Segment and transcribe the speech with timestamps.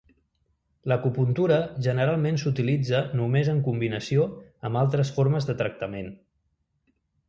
[0.91, 4.29] L'acupuntura generalment s'utilitza només en combinació
[4.69, 6.15] amb altres formes de tractament.